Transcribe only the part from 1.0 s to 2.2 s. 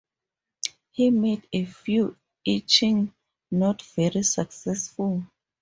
made a few